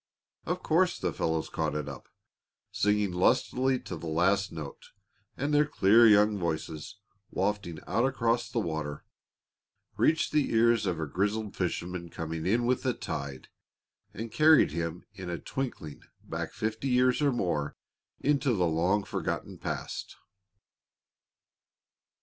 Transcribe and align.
Of 0.47 0.63
course 0.63 0.97
the 0.97 1.13
fellows 1.13 1.47
caught 1.47 1.75
it 1.75 1.87
up, 1.87 2.07
singing 2.71 3.11
lustily 3.11 3.77
to 3.81 3.95
the 3.95 4.07
last 4.07 4.51
note, 4.51 4.89
and 5.37 5.53
their 5.53 5.67
clear 5.67 6.07
young 6.07 6.39
voices, 6.39 6.97
wafting 7.29 7.77
out 7.85 8.03
across 8.07 8.49
the 8.49 8.57
water, 8.57 9.05
reached 9.97 10.31
the 10.31 10.53
ears 10.53 10.87
of 10.87 10.99
a 10.99 11.05
grizzled 11.05 11.55
fisherman 11.55 12.09
coming 12.09 12.47
in 12.47 12.65
with 12.65 12.81
the 12.81 12.95
tide 12.95 13.49
and 14.11 14.31
carried 14.31 14.71
him 14.71 15.05
in 15.13 15.29
a 15.29 15.37
twinkling 15.37 16.01
back 16.23 16.51
fifty 16.51 16.87
years 16.87 17.21
or 17.21 17.31
more 17.31 17.75
into 18.21 18.53
the 18.55 18.65
long 18.65 19.03
forgotten 19.03 19.59
past. 19.59 20.15